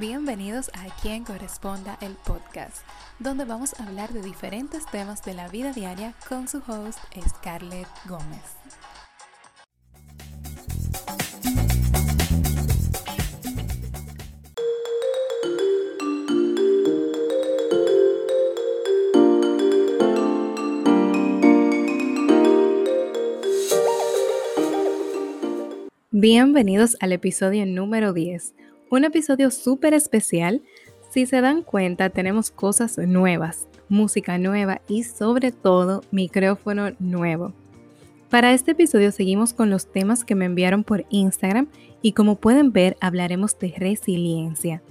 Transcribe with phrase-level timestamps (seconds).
[0.00, 2.78] Bienvenidos a Quien Corresponda el podcast,
[3.18, 6.98] donde vamos a hablar de diferentes temas de la vida diaria con su host
[7.28, 8.40] Scarlett Gómez.
[26.10, 28.54] Bienvenidos al episodio número 10
[28.92, 30.60] un episodio súper especial.
[31.10, 37.54] Si se dan cuenta, tenemos cosas nuevas, música nueva y sobre todo micrófono nuevo.
[38.28, 41.68] Para este episodio seguimos con los temas que me enviaron por Instagram
[42.02, 44.82] y como pueden ver hablaremos de resiliencia.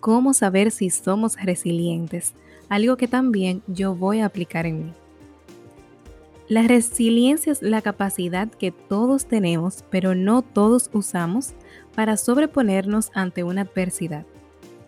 [0.00, 2.34] Cómo saber si somos resilientes,
[2.68, 4.92] algo que también yo voy a aplicar en mí.
[6.48, 11.54] La resiliencia es la capacidad que todos tenemos, pero no todos usamos
[11.94, 14.26] para sobreponernos ante una adversidad,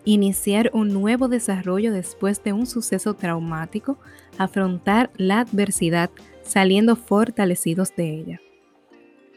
[0.05, 3.97] iniciar un nuevo desarrollo después de un suceso traumático,
[4.37, 6.09] afrontar la adversidad
[6.43, 8.41] saliendo fortalecidos de ella.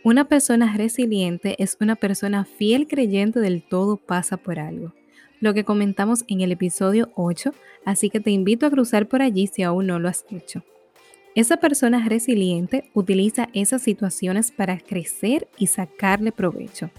[0.02, 4.94] Una persona resiliente es una persona fiel creyente del todo pasa por algo,
[5.40, 7.52] lo que comentamos en el episodio 8,
[7.84, 10.62] así que te invito a cruzar por allí si aún no lo has hecho.
[11.34, 16.90] Esa persona resiliente utiliza esas situaciones para crecer y sacarle provecho.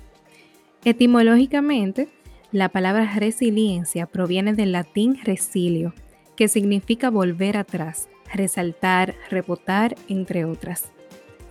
[0.83, 2.09] Etimológicamente,
[2.51, 5.93] la palabra resiliencia proviene del latín resilio,
[6.35, 10.91] que significa volver atrás, resaltar, rebotar, entre otras.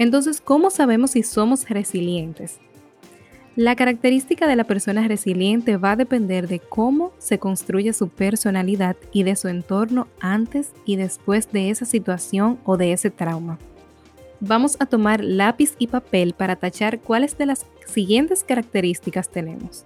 [0.00, 2.58] Entonces, ¿cómo sabemos si somos resilientes?
[3.54, 8.96] La característica de la persona resiliente va a depender de cómo se construye su personalidad
[9.12, 13.60] y de su entorno antes y después de esa situación o de ese trauma
[14.41, 19.84] vamos a tomar lápiz y papel para tachar cuáles de las siguientes características tenemos.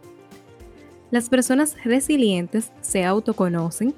[1.11, 3.95] Las personas resilientes se autoconocen,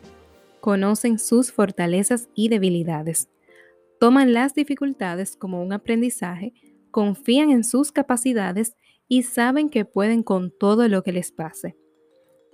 [0.60, 3.28] conocen sus fortalezas y debilidades,
[4.00, 6.52] toman las dificultades como un aprendizaje,
[6.90, 8.74] confían en sus capacidades
[9.08, 11.76] y saben que pueden con todo lo que les pase.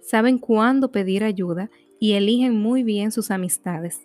[0.00, 4.00] Saben cuándo pedir ayuda y eligen muy bien sus amistades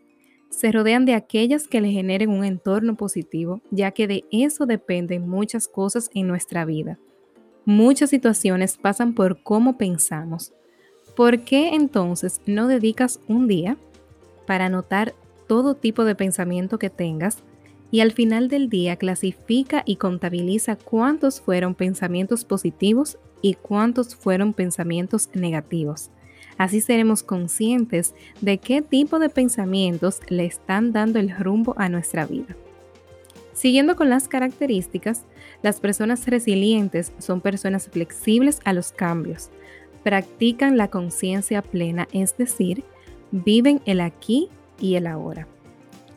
[0.49, 5.27] se rodean de aquellas que le generen un entorno positivo, ya que de eso dependen
[5.27, 6.97] muchas cosas en nuestra vida.
[7.65, 10.53] Muchas situaciones pasan por cómo pensamos.
[11.15, 13.77] ¿Por qué entonces no dedicas un día
[14.45, 15.13] para anotar
[15.47, 17.43] todo tipo de pensamiento que tengas
[17.91, 24.53] y al final del día clasifica y contabiliza cuántos fueron pensamientos positivos y cuántos fueron
[24.53, 26.11] pensamientos negativos?
[26.57, 32.25] Así seremos conscientes de qué tipo de pensamientos le están dando el rumbo a nuestra
[32.25, 32.55] vida.
[33.53, 35.25] Siguiendo con las características,
[35.63, 39.49] las personas resilientes son personas flexibles a los cambios,
[40.03, 42.83] practican la conciencia plena, es decir,
[43.31, 45.47] viven el aquí y el ahora.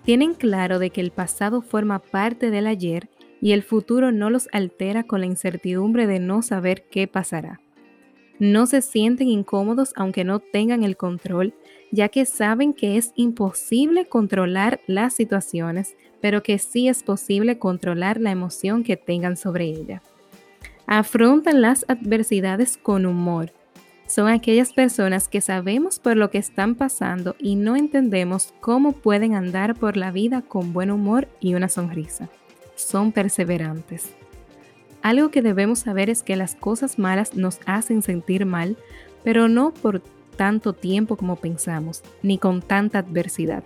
[0.04, 3.08] Tienen claro de que el pasado forma parte del ayer
[3.40, 7.60] y el futuro no los altera con la incertidumbre de no saber qué pasará.
[8.40, 11.52] No se sienten incómodos aunque no tengan el control,
[11.92, 18.18] ya que saben que es imposible controlar las situaciones, pero que sí es posible controlar
[18.18, 20.02] la emoción que tengan sobre ella.
[20.86, 23.52] Afrontan las adversidades con humor.
[24.06, 29.34] Son aquellas personas que sabemos por lo que están pasando y no entendemos cómo pueden
[29.34, 32.30] andar por la vida con buen humor y una sonrisa.
[32.74, 34.14] Son perseverantes.
[35.02, 38.76] Algo que debemos saber es que las cosas malas nos hacen sentir mal,
[39.24, 40.02] pero no por
[40.36, 43.64] tanto tiempo como pensamos, ni con tanta adversidad.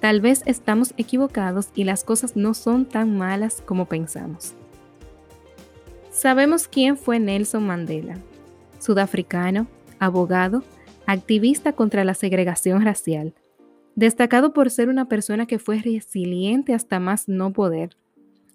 [0.00, 4.54] Tal vez estamos equivocados y las cosas no son tan malas como pensamos.
[6.10, 8.18] Sabemos quién fue Nelson Mandela,
[8.78, 9.66] sudafricano,
[9.98, 10.62] abogado,
[11.06, 13.34] activista contra la segregación racial,
[13.96, 17.96] destacado por ser una persona que fue resiliente hasta más no poder,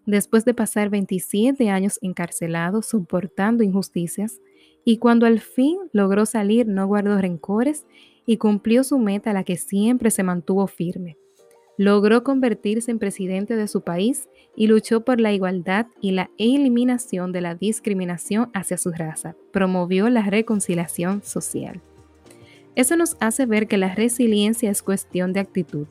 [0.10, 4.42] después de pasar 27 años encarcelado soportando injusticias,
[4.84, 7.86] y cuando al fin logró salir no guardó rencores
[8.26, 11.18] y cumplió su meta a la que siempre se mantuvo firme.
[11.78, 17.32] Logró convertirse en presidente de su país y luchó por la igualdad y la eliminación
[17.32, 19.36] de la discriminación hacia su raza.
[19.52, 21.82] Promovió la reconciliación social.
[22.76, 25.88] Eso nos hace ver que la resiliencia es cuestión de actitud.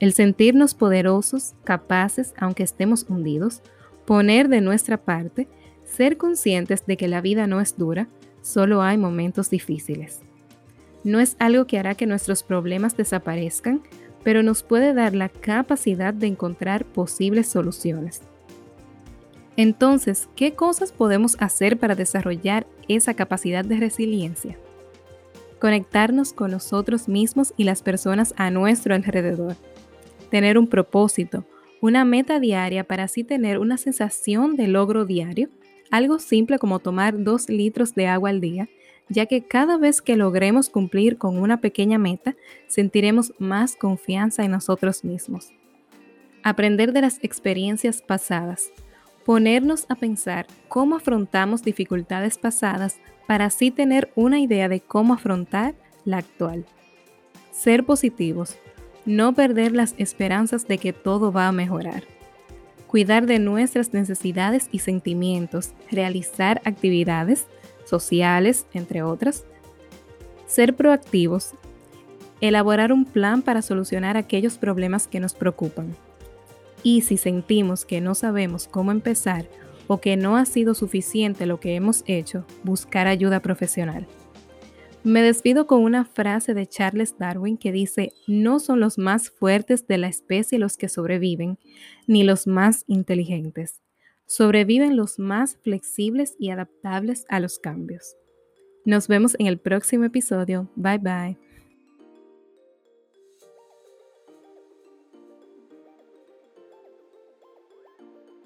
[0.00, 3.62] El sentirnos poderosos, capaces, aunque estemos hundidos,
[4.04, 5.48] poner de nuestra parte,
[5.84, 8.08] ser conscientes de que la vida no es dura,
[8.40, 10.20] solo hay momentos difíciles.
[11.02, 13.82] No es algo que hará que nuestros problemas desaparezcan,
[14.22, 18.22] pero nos puede dar la capacidad de encontrar posibles soluciones.
[19.56, 24.56] Entonces, ¿qué cosas podemos hacer para desarrollar esa capacidad de resiliencia?
[25.58, 29.56] conectarnos con nosotros mismos y las personas a nuestro alrededor,
[30.30, 31.44] tener un propósito,
[31.80, 35.48] una meta diaria para así tener una sensación de logro diario,
[35.90, 38.68] algo simple como tomar dos litros de agua al día,
[39.08, 42.36] ya que cada vez que logremos cumplir con una pequeña meta,
[42.66, 45.52] sentiremos más confianza en nosotros mismos.
[46.42, 48.70] Aprender de las experiencias pasadas.
[49.24, 55.74] Ponernos a pensar cómo afrontamos dificultades pasadas para así tener una idea de cómo afrontar
[56.04, 56.64] la actual.
[57.50, 58.56] Ser positivos.
[59.08, 62.02] No perder las esperanzas de que todo va a mejorar.
[62.86, 65.72] Cuidar de nuestras necesidades y sentimientos.
[65.90, 67.46] Realizar actividades
[67.86, 69.46] sociales, entre otras.
[70.46, 71.52] Ser proactivos.
[72.42, 75.96] Elaborar un plan para solucionar aquellos problemas que nos preocupan.
[76.82, 79.46] Y si sentimos que no sabemos cómo empezar
[79.86, 84.06] o que no ha sido suficiente lo que hemos hecho, buscar ayuda profesional.
[85.04, 89.86] Me despido con una frase de Charles Darwin que dice, no son los más fuertes
[89.86, 91.58] de la especie los que sobreviven,
[92.06, 93.80] ni los más inteligentes.
[94.26, 98.16] Sobreviven los más flexibles y adaptables a los cambios.
[98.84, 100.70] Nos vemos en el próximo episodio.
[100.74, 101.47] Bye bye.